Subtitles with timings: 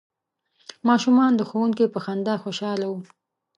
[0.87, 2.99] ماشومان د ښوونکي په خندا خوشحاله وو.